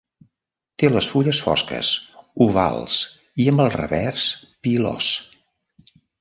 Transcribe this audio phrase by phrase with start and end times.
[0.83, 1.91] Té les fulles fosques,
[2.45, 2.97] ovals
[3.45, 4.27] i amb el revers
[4.69, 5.13] pilós.